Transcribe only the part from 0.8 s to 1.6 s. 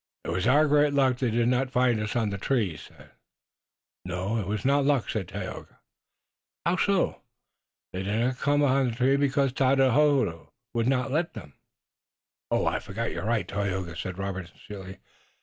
luck that they did